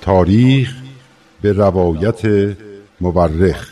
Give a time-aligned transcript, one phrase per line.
[0.00, 0.74] تاریخ
[1.42, 2.20] به روایت
[3.00, 3.71] مورخ.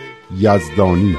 [0.39, 1.17] یزدانی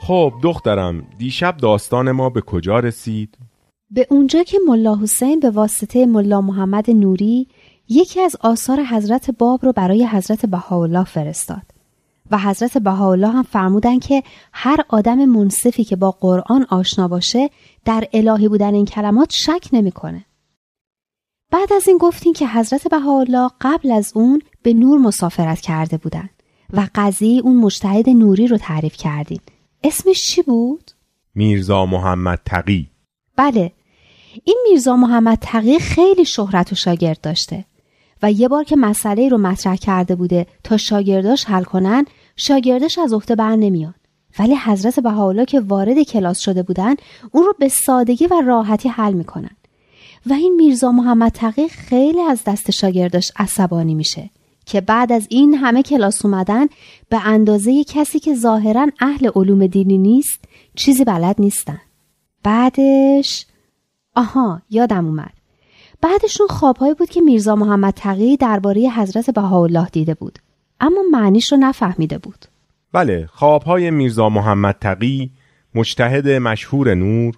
[0.00, 3.38] خب دخترم دیشب داستان ما به کجا رسید؟
[3.90, 7.48] به اونجا که ملا حسین به واسطه ملا محمد نوری
[7.88, 11.73] یکی از آثار حضرت باب رو برای حضرت بهاءالله فرستاد
[12.30, 14.22] و حضرت بهاءالله هم فرمودن که
[14.52, 17.50] هر آدم منصفی که با قرآن آشنا باشه
[17.84, 20.24] در الهی بودن این کلمات شک نمی‌کنه.
[21.52, 26.30] بعد از این گفتیم که حضرت بهاءالله قبل از اون به نور مسافرت کرده بودن
[26.72, 29.40] و قضیه اون مجتهد نوری رو تعریف کردیم.
[29.84, 30.90] اسمش چی بود؟
[31.34, 32.90] میرزا محمد تقی
[33.36, 33.72] بله
[34.44, 37.64] این میرزا محمد تقی خیلی شهرت و شاگرد داشته
[38.24, 43.12] و یه بار که مسئله رو مطرح کرده بوده تا شاگرداش حل کنن شاگرداش از
[43.12, 43.94] عهده بر نمیان.
[44.38, 46.94] ولی حضرت بهاءالله که وارد کلاس شده بودن
[47.32, 49.50] اون رو به سادگی و راحتی حل می‌کنن.
[50.26, 54.30] و این میرزا محمد تقی خیلی از دست شاگرداش عصبانی میشه
[54.66, 56.66] که بعد از این همه کلاس اومدن
[57.08, 60.40] به اندازه کسی که ظاهرا اهل علوم دینی نیست
[60.74, 61.80] چیزی بلد نیستن.
[62.42, 63.46] بعدش
[64.14, 65.43] آها یادم اومد.
[66.04, 70.38] بعدشون خوابهایی بود که میرزا محمد تقی درباره حضرت بهاءالله دیده بود.
[70.80, 72.44] اما معنیش رو نفهمیده بود.
[72.92, 75.30] بله خوابهای میرزا محمد تقی
[75.74, 77.34] مجتهد مشهور نور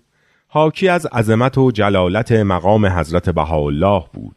[0.48, 4.36] حاکی از عظمت و جلالت مقام حضرت بهاءالله بود.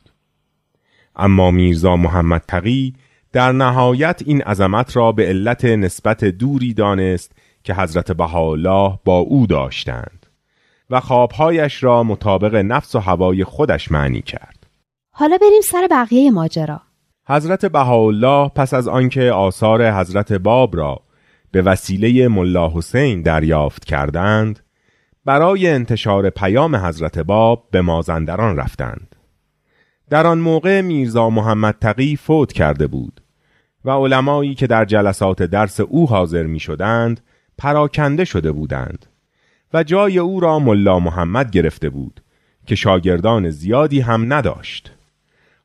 [1.15, 2.93] اما میرزا محمد تقی
[3.31, 7.31] در نهایت این عظمت را به علت نسبت دوری دانست
[7.63, 10.18] که حضرت بهاءالله با او داشتند.
[10.89, 14.67] و خوابهایش را مطابق نفس و هوای خودش معنی کرد.
[15.11, 16.81] حالا بریم سر بقیه ماجرا.
[17.27, 21.01] حضرت بهاءالله پس از آنکه آثار حضرت باب را
[21.51, 24.59] به وسیله ملا حسین دریافت کردند،
[25.25, 29.15] برای انتشار پیام حضرت باب به مازندران رفتند.
[30.09, 33.21] در آن موقع میرزا محمد تقی فوت کرده بود
[33.85, 37.21] و علمایی که در جلسات درس او حاضر می شدند
[37.57, 39.05] پراکنده شده بودند
[39.73, 42.21] و جای او را ملا محمد گرفته بود
[42.65, 44.91] که شاگردان زیادی هم نداشت.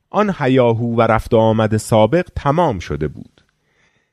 [0.09, 3.43] آن حیاهو و رفت آمد سابق تمام شده بود.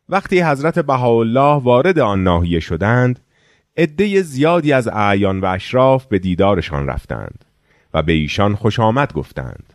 [0.08, 3.20] وقتی حضرت بهاءالله وارد آن ناحیه شدند
[3.76, 7.44] عده زیادی از اعیان و اشراف به دیدارشان رفتند
[7.94, 9.72] و به ایشان خوش آمد گفتند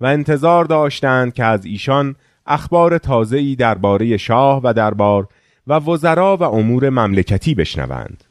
[0.00, 5.28] و انتظار داشتند که از ایشان اخبار تازه‌ای درباره شاه و دربار
[5.66, 8.24] و وزرا و امور مملکتی بشنوند.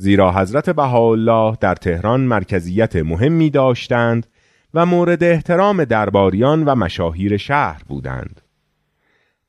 [0.00, 4.26] زیرا حضرت بهاءالله در تهران مرکزیت مهمی داشتند
[4.74, 8.40] و مورد احترام درباریان و مشاهیر شهر بودند.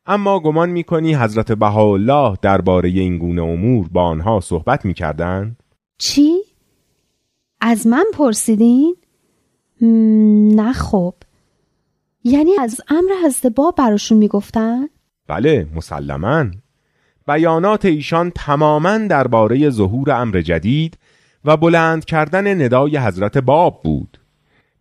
[0.05, 5.63] اما گمان می‌کنی حضرت بهاءالله درباره این گونه امور با آنها صحبت می‌کردند؟
[5.97, 6.33] چی؟
[7.61, 8.95] از من پرسیدین؟
[10.55, 11.13] نه خب.
[12.23, 14.89] یعنی از امر حضرت باب براشون می‌گفتن؟
[15.27, 16.45] بله مسلما.
[17.29, 20.97] بیانات ایشان تماما درباره ظهور امر جدید
[21.45, 24.19] و بلند کردن ندای حضرت باب بود.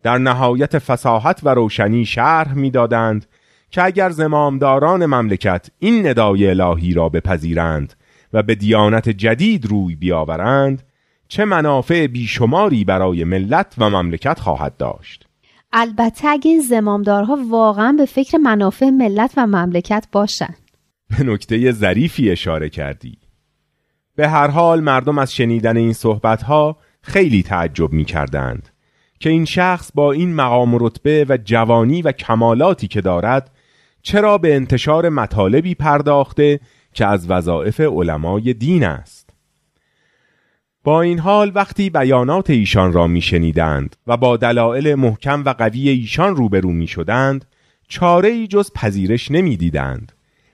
[0.03, 3.25] در نهایت فساحت و روشنی شرح می‌دادند
[3.71, 7.93] که اگر زمامداران مملکت این ندای الهی را بپذیرند
[8.33, 10.83] و به دیانت جدید روی بیاورند
[11.27, 15.27] چه منافع بیشماری برای ملت و مملکت خواهد داشت.
[15.73, 20.68] البته اگه زمامدارها واقعا به فکر منافع ملت و مملکت باشند
[21.09, 23.17] به نکته ظریفی اشاره کردی.
[24.15, 28.69] به هر حال مردم از شنیدن این صحبتها خیلی تعجب می کردند
[29.19, 33.51] که این شخص با این مقام و رتبه و جوانی و کمالاتی که دارد
[34.01, 36.59] چرا به انتشار مطالبی پرداخته
[36.93, 39.29] که از وظایف علمای دین است.
[40.83, 46.35] با این حال وقتی بیانات ایشان را میشنیدند و با دلایل محکم و قوی ایشان
[46.35, 47.45] روبرو می شدند
[47.87, 50.11] چاره ای جز پذیرش نمی‌دیدند.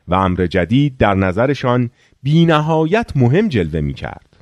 [0.07, 1.89] و امر جدید در نظرشان
[2.23, 4.37] بینهایت مهم جلوه می کرد.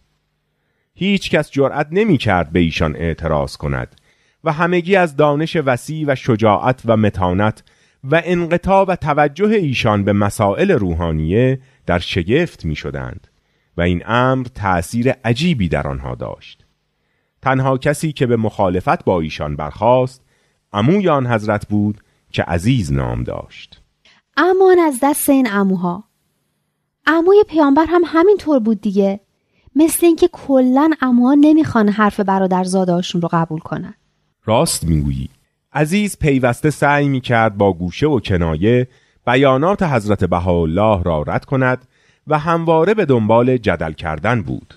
[0.95, 3.95] هیچ کس جرأت نمی کرد به ایشان اعتراض کند
[4.43, 7.63] و همگی از دانش وسیع و شجاعت و متانت
[8.03, 13.27] و انقطاع و توجه ایشان به مسائل روحانیه در شگفت می شدند
[13.77, 16.65] و این امر تأثیر عجیبی در آنها داشت.
[17.41, 20.21] تنها کسی که به مخالفت با ایشان برخاست
[20.73, 22.01] عموی آن حضرت بود
[22.31, 23.82] که عزیز نام داشت.
[24.37, 26.03] امان از دست این اموها.
[27.05, 29.19] عموی پیامبر هم همین طور بود دیگه.
[29.75, 33.93] مثل اینکه کلا اموها نمی‌خوان حرف برادرزادهاشون رو قبول کنن.
[34.45, 35.29] راست می‌گویی.
[35.73, 38.87] عزیز پیوسته سعی می‌کرد با گوشه و کنایه
[39.25, 41.85] بیانات حضرت بهاءالله را رد کند
[42.27, 44.73] و همواره به دنبال جدل کردن بود.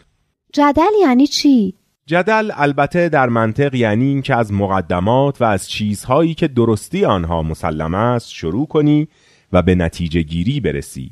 [0.53, 1.75] جدل یعنی چی؟
[2.07, 7.43] جدل البته در منطق یعنی این که از مقدمات و از چیزهایی که درستی آنها
[7.43, 9.09] مسلم است شروع کنی
[9.53, 11.11] و به نتیجه گیری برسی.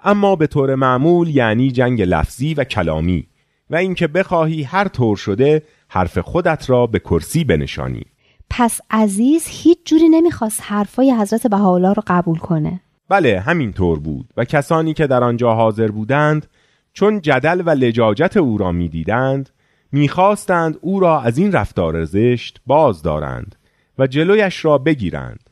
[0.00, 3.26] اما به طور معمول یعنی جنگ لفظی و کلامی
[3.70, 8.02] و اینکه بخواهی هر طور شده حرف خودت را به کرسی بنشانی.
[8.50, 12.80] پس عزیز هیچ جوری نمی‌خواست حرفای حضرت بهاءالله رو قبول کنه.
[13.08, 16.46] بله همین طور بود و کسانی که در آنجا حاضر بودند
[16.92, 19.50] چون جدل و لجاجت او را می‌دیدند
[19.92, 23.56] می‌خواستند او را از این رفتار زشت باز دارند
[23.98, 25.50] و جلویش را بگیرند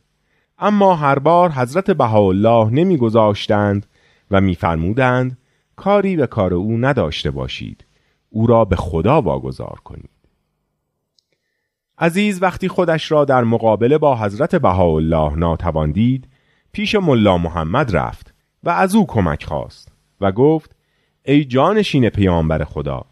[0.59, 3.87] اما هر بار حضرت بهاءالله نمیگذاشتند
[4.31, 5.39] و میفرمودند
[5.77, 7.85] کاری به کار او نداشته باشید
[8.31, 10.11] او را به خدا واگذار کنید.
[11.99, 16.29] عزیز وقتی خودش را در مقابله با حضرت بهاءالله ناتوان دید
[16.73, 18.35] پیش ملا محمد رفت
[18.65, 20.77] و از او کمک خواست و گفت
[21.25, 23.05] ای جانشین پیامبر خدا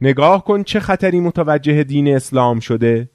[0.00, 3.10] نگاه کن چه خطری متوجه دین اسلام شده؟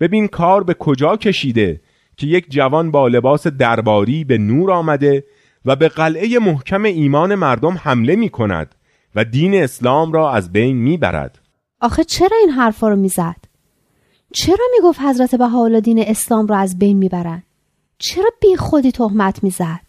[0.00, 1.80] ببین کار به کجا کشیده
[2.22, 5.24] که یک جوان با لباس درباری به نور آمده
[5.64, 8.74] و به قلعه محکم ایمان مردم حمله می کند
[9.14, 11.38] و دین اسلام را از بین می برد.
[11.80, 13.36] آخه چرا این حرفا رو می‌زد؟
[14.32, 17.42] چرا می‌گفت حضرت بهاءالله دین اسلام را از بین می‌برند؟
[17.98, 19.80] چرا بی خودی تهمت می‌زد؟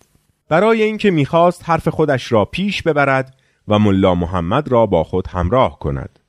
[0.49, 3.35] برای اینکه می‌خواست حرف خودش را پیش ببرد
[3.67, 6.19] و ملا محمد را با خود همراه کند.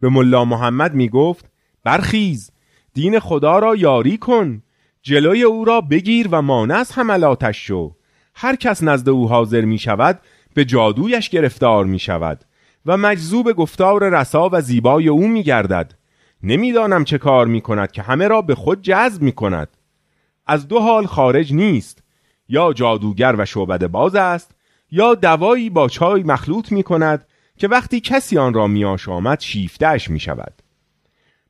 [0.00, 1.44] به ملا محمد می‌گفت
[1.84, 2.50] برخیز
[2.94, 4.62] دین خدا را یاری کن
[5.06, 7.94] جلوی او را بگیر و مانع از حملاتش شو.
[8.34, 10.20] هر کس نزد او حاضر می شود
[10.54, 12.44] به جادویش گرفتار می شود
[12.86, 15.94] و مجذوب گفتار رسا و زیبای او می گردد.
[16.42, 19.68] نمی‌دانم چه کار می کند که همه را به خود جذب می کند.
[20.46, 22.02] از دو حال خارج نیست.
[22.48, 24.50] یا جادوگر و شعبد باز است
[24.90, 27.26] یا دوایی با چای مخلوط می کند
[27.58, 30.62] که وقتی کسی آن را میاش آمد شیفتش می شود.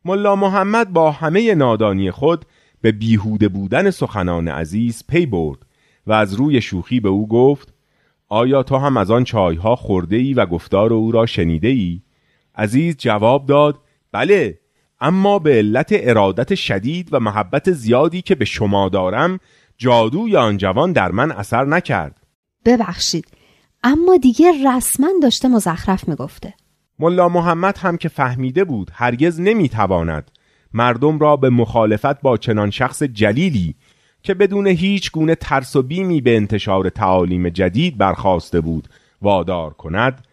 [0.05, 2.45] ملا محمد با همه نادانی خود
[2.87, 5.59] به بیهوده بودن سخنان عزیز پی برد
[6.07, 7.75] و از روی شوخی به او گفت
[8.29, 12.01] آیا تو هم از آن چایها خورده ای و گفتار او را شنیده ای؟
[12.55, 13.79] عزیز جواب داد
[14.13, 14.61] بله
[15.01, 19.41] اما به علت ارادت شدید و محبت زیادی که به شما دارم
[19.79, 22.21] جادوی آن جوان در من اثر نکرد
[22.65, 23.27] ببخشید
[23.85, 26.55] اما دیگه رسما داشته مزخرف می‌گفته
[26.99, 30.31] ملا محمد هم که فهمیده بود هرگز نمی‌تواند
[30.77, 33.75] مردم را به مخالفت با چنان شخص جلیلی
[34.23, 38.89] که بدون هیچ گونه ترس و بیمی به انتشار تعالیم جدید برخواسته بود
[39.23, 40.27] وادار کند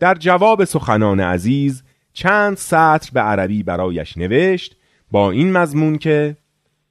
[0.00, 4.76] در جواب سخنان عزیز چند سطر به عربی برایش نوشت
[5.10, 6.36] با این مضمون که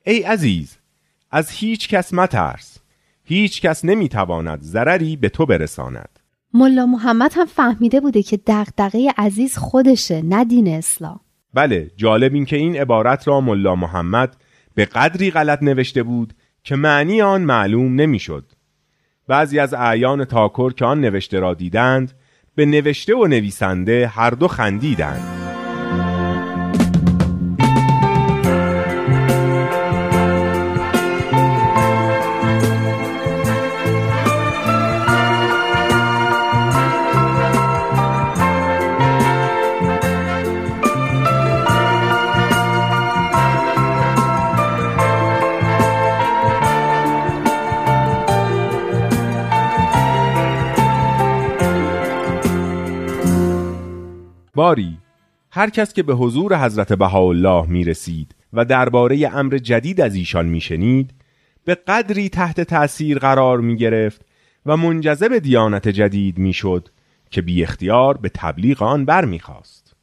[0.06, 0.78] ای عزیز
[1.32, 2.78] از هیچ کس مترس
[3.24, 6.20] هیچ کس نمی‌تواند ضرری به تو برساند.
[6.54, 11.20] ملا محمد هم فهمیده بوده که دغدغه عزیز خودشه نه دین اسلام.
[11.58, 14.38] بله جالب این که این عبارت را ملا محمد
[14.76, 16.34] به قدری غلط نوشته بود
[16.64, 18.52] که معنی آن معلوم نمی‌شد.
[19.28, 22.14] بعضی از اعیان تاکر که آن نوشته را دیدند
[22.56, 25.47] به نوشته و نویسنده هر دو خندیدند
[54.58, 54.98] باری
[55.52, 60.46] هر کس که به حضور حضرت بهاءالله می رسید و درباره امر جدید از ایشان
[60.46, 61.12] می شنید
[61.66, 64.22] به قدری تحت تأثیر قرار می گرفت
[64.66, 66.90] و منجذب دیانت جدید می شد
[67.30, 69.96] که بی اختیار به تبلیغ آن بر می خواست.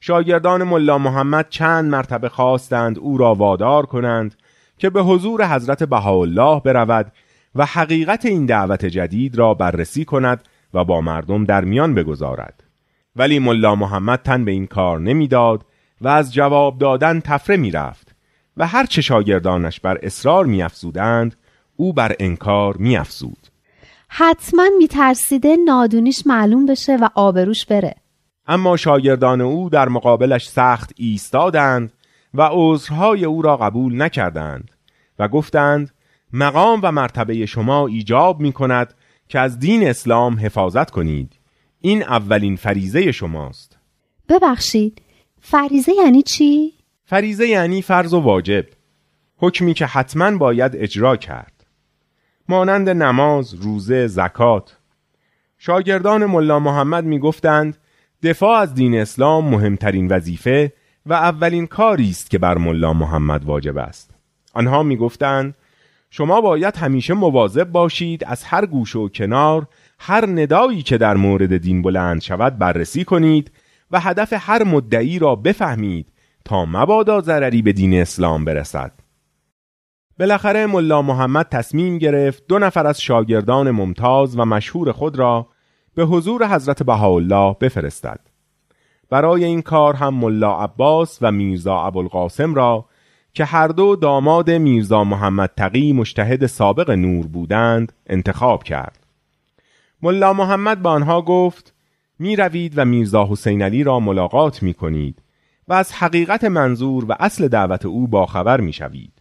[0.00, 4.34] شاگردان ملا محمد چند مرتبه خواستند او را وادار کنند
[4.78, 7.12] که به حضور حضرت بهاءالله برود
[7.54, 10.44] و حقیقت این دعوت جدید را بررسی کند
[10.74, 12.69] و با مردم در میان بگذارد
[13.16, 15.66] ولی ملا محمد تن به این کار نمی‌داد
[16.00, 18.14] و از جواب دادن تفره می‌رفت
[18.56, 21.36] و هر چه شاگردانش بر اصرار میافزودند
[21.76, 23.46] او بر انکار میافزود.
[24.08, 27.94] حتما میترسیده نادونیش معلوم بشه و آبروش بره.
[28.46, 31.92] اما شاگردان او در مقابلش سخت ایستادند
[32.34, 34.70] و عذرهای او را قبول نکردند
[35.18, 35.90] و گفتند
[36.32, 38.94] مقام و مرتبه شما ایجاب می کند
[39.28, 41.39] که از دین اسلام حفاظت کنید.
[41.80, 43.78] این اولین فریزه شماست.
[44.28, 45.02] ببخشید
[45.40, 46.72] فریزه یعنی چی؟
[47.04, 48.66] فریزه یعنی فرض و واجب
[49.36, 51.66] حکمی که حتما باید اجرا کرد.
[52.48, 54.76] مانند نماز، روزه، زکات.
[55.58, 57.76] شاگردان ملا محمد می گفتند
[58.22, 60.72] دفاع از دین اسلام مهمترین وظیفه
[61.06, 64.10] و اولین کاری است که بر ملا محمد واجب است.
[64.54, 65.54] آنها می گفتند
[66.10, 69.66] شما باید همیشه مواظب باشید از هر گوشه و کنار
[70.02, 73.52] هر ندایی که در مورد دین بلند شود بررسی کنید
[73.90, 76.12] و هدف هر مدعی را بفهمید
[76.44, 78.92] تا مبادا ضرری به دین اسلام برسد.
[80.18, 85.48] بالاخره ملا محمد تصمیم گرفت دو نفر از شاگردان ممتاز و مشهور خود را
[85.94, 88.20] به حضور حضرت بهاءالله بفرستد.
[89.10, 92.86] برای این کار هم ملا عباس و میرزا ابوالقاسم را
[93.34, 98.99] که هر دو داماد میرزا محمد تقی مشتهد سابق نور بودند انتخاب کرد.
[100.02, 101.74] ملا محمد به آنها گفت
[102.18, 105.22] می روید و میرزا حسین علی را ملاقات می کنید
[105.68, 109.12] و از حقیقت منظور و اصل دعوت او باخبر می شوید.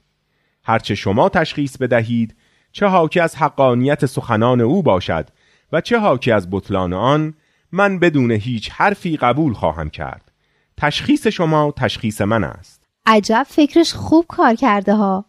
[0.64, 2.36] هرچه شما تشخیص بدهید
[2.72, 5.30] چه حاکی از حقانیت سخنان او باشد
[5.72, 7.34] و چه حاکی از بطلان آن
[7.72, 10.32] من بدون هیچ حرفی قبول خواهم کرد.
[10.78, 12.84] تشخیص شما تشخیص من است.
[13.06, 15.26] عجب فکرش خوب کار کرده ها.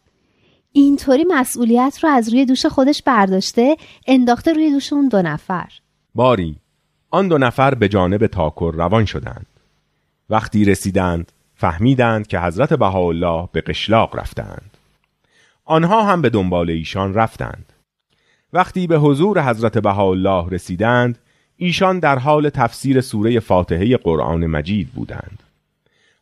[0.72, 5.68] اینطوری مسئولیت رو از روی دوش خودش برداشته انداخته روی دوش اون دو نفر.
[6.14, 6.56] باری
[7.10, 9.46] آن دو نفر به جانب تاکر روان شدند.
[10.30, 14.76] وقتی رسیدند فهمیدند که حضرت بهاءالله به قشلاق رفتند.
[15.64, 17.72] آنها هم به دنبال ایشان رفتند.
[18.52, 21.18] وقتی به حضور حضرت بهاءالله رسیدند
[21.56, 25.42] ایشان در حال تفسیر سوره فاتحه قرآن مجید بودند.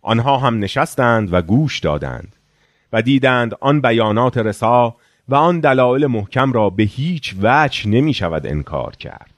[0.03, 2.37] آنها هم نشستند و گوش دادند.
[2.93, 4.97] و دیدند آن بیانات رسا
[5.29, 9.35] و آن دلایل محکم را به هیچ وجه نمی شود انکار کرد.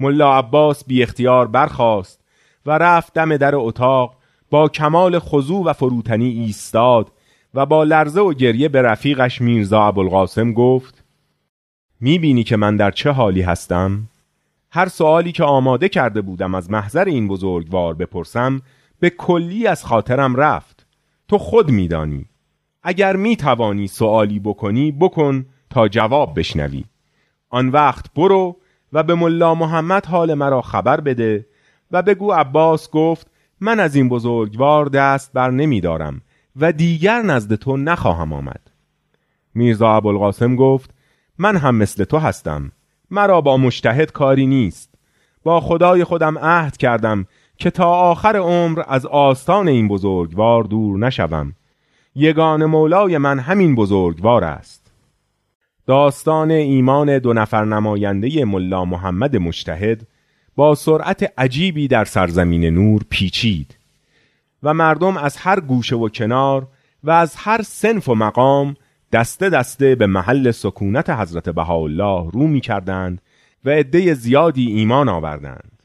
[0.00, 2.20] ملا عباس بی اختیار برخاست
[2.66, 4.16] و رفت دم در اتاق
[4.50, 7.12] با کمال خضوع و فروتنی ایستاد
[7.54, 11.04] و با لرزه و گریه به رفیقش میرزا ابوالقاسم گفت
[12.00, 14.08] می‌بینی که من در چه حالی هستم؟
[14.70, 18.62] هر سوالی که آماده کرده بودم از محضر این بزرگوار بپرسم
[19.00, 20.86] به کلی از خاطرم رفت.
[21.28, 22.24] تو خود میدانی.
[22.82, 26.84] اگر می‌توانی سوالی بکنی بکن تا جواب بشنوی.
[27.50, 28.56] آن وقت برو
[28.92, 31.46] و به ملا محمد حال مرا خبر بده
[31.90, 33.26] و بگو عباس گفت
[33.60, 36.20] من از این بزرگوار دست بر نمی دارم
[36.56, 38.70] و دیگر نزد تو نخواهم آمد.
[39.54, 40.90] میرزا ابوالقاسم گفت
[41.38, 42.72] من هم مثل تو هستم.
[43.10, 44.94] مرا با مشتهد کاری نیست.
[45.42, 51.52] با خدای خودم عهد کردم که تا آخر عمر از آستان این بزرگوار دور نشوم.
[52.14, 54.92] یگان مولای من همین بزرگوار است.
[55.86, 60.06] داستان ایمان دو نفر نماینده ملا محمد مشتهد
[60.56, 63.76] با سرعت عجیبی در سرزمین نور پیچید
[64.62, 66.66] و مردم از هر گوشه و کنار
[67.04, 68.76] و از هر سنف و مقام
[69.12, 73.22] دسته دسته به محل سکونت حضرت بهاءالله رو می کردند
[73.64, 75.81] و عده زیادی ایمان آوردند.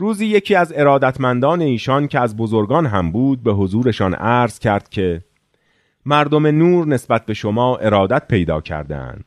[0.00, 5.24] روزی یکی از ارادتمندان ایشان که از بزرگان هم بود به حضورشان عرض کرد که
[6.06, 9.24] مردم نور نسبت به شما ارادت پیدا کردند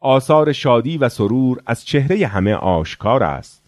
[0.00, 3.62] آثار شادی و سرور از چهره همه آشکار است.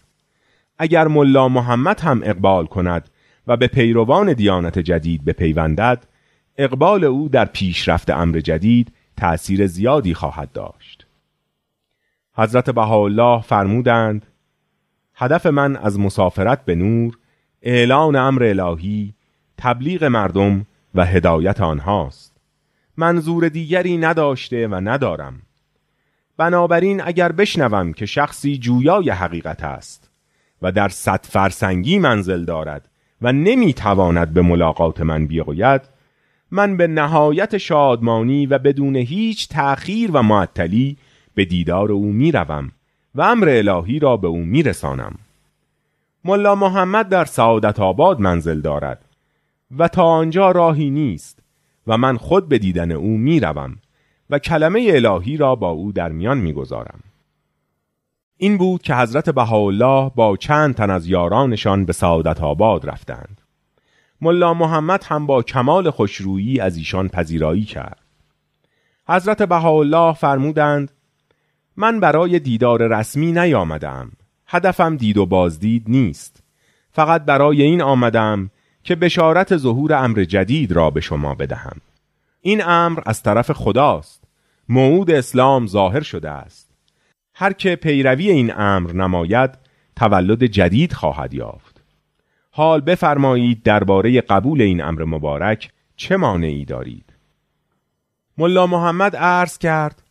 [0.77, 3.09] اگر ملا محمد هم اقبال کند
[3.47, 6.07] و به پیروان دیانت جدید بپیوندد
[6.57, 11.05] اقبال او در پیشرفت امر جدید تأثیر زیادی خواهد داشت.
[12.33, 14.25] حضرت بهاءالله فرمودند
[15.21, 17.17] هدف من از مسافرت به نور
[17.61, 19.13] اعلان امر الهی
[19.57, 22.37] تبلیغ مردم و هدایت آنهاست.
[22.97, 25.41] منظور دیگری نداشته و ندارم.
[26.37, 30.09] بنابراین اگر بشنوم که شخصی جویای حقیقت است
[30.61, 32.89] و در صد فرسنگی منزل دارد
[33.21, 35.81] و نمی‌تواند به ملاقات من بیاید
[36.51, 40.97] من به نهایت شادمانی و بدون هیچ تأخیر و معطلی
[41.35, 42.71] به دیدار او می‌روم.
[43.15, 45.15] و امر الهی را به او میرسانم.
[46.25, 49.05] ملا محمد در سعادت آباد منزل دارد
[49.77, 51.39] و تا آنجا راهی نیست
[51.87, 53.77] و من خود به دیدن او می‌روم
[54.29, 56.99] و کلمه الهی را با او در میان می‌گذارم.
[58.37, 63.41] این بود که حضرت بهاءالله با چند تن از یارانشان به سعادت آباد رفتند.
[64.21, 67.99] ملا محمد هم با کمال خوشرویی از ایشان پذیرایی کرد.
[69.09, 70.91] حضرت بهاءالله فرمودند
[71.79, 74.11] من برای دیدار رسمی نیامدم.
[74.47, 76.43] هدفم دید و بازدید نیست.
[76.91, 78.49] فقط برای این آمدم
[78.83, 81.77] که بشارت ظهور امر جدید را به شما بدهم.
[82.41, 84.23] این امر از طرف خداست.
[84.69, 86.71] موعود اسلام ظاهر شده است.
[87.33, 89.51] هر که پیروی این امر نماید
[89.95, 91.81] تولد جدید خواهد یافت.
[92.51, 97.13] حال بفرمایید درباره قبول این امر مبارک چه مانعی دارید.
[98.37, 100.03] ملا محمد عرض کرد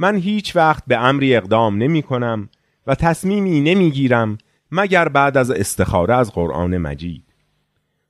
[0.00, 2.48] من هیچ وقت به امری اقدام نمی کنم
[2.86, 4.38] و تصمیمی نمی گیرم
[4.70, 7.24] مگر بعد از استخاره از قرآن مجید.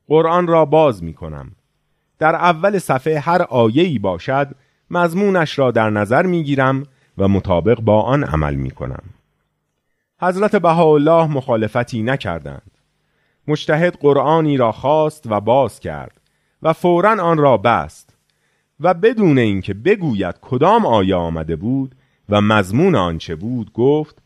[0.09, 1.53] قرآن را باز می کنم.
[2.19, 4.49] در اول صفحه هر آیه‌ای باشد
[4.91, 6.83] مضمونش را در نظر می گیرم
[7.19, 9.03] و مطابق با آن عمل می کنم.
[10.21, 12.71] حضرت بهاءالله مخالفتی نکردند.
[13.49, 16.21] مجتهد قرآنی را خواست و باز کرد
[16.63, 18.10] و فورا آن را بست.
[18.81, 21.95] و بدون اینکه بگوید کدام آیه آمده بود
[22.29, 24.23] و مضمون آنچه بود گفت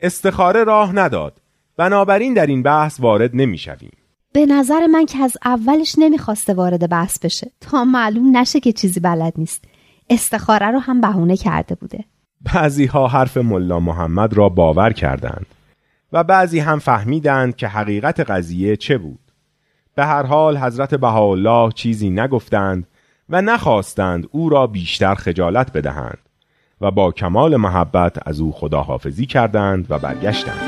[0.00, 1.40] استخاره راه نداد.
[1.76, 3.92] بنابراین در این بحث وارد نمی‌شویم.
[4.32, 7.50] به نظر من که از اولش نمی‌خواسته وارد بحث بشه.
[7.60, 9.64] تا معلوم نشه که چیزی بلد نیست.
[10.10, 12.04] استخاره رو هم بهونه کرده بوده.
[12.54, 15.46] بعضی ها حرف ملا محمد را باور کردند
[16.12, 19.20] و بعضی هم فهمیدند که حقیقت قضیه چه بود.
[19.94, 22.86] به هر حال حضرت بهاءالله چیزی نگفتند
[23.30, 26.18] و نخواستند او را بیشتر خجالت بدهند
[26.80, 30.60] و با کمال محبت از او خداحافظی کردند و برگشتند.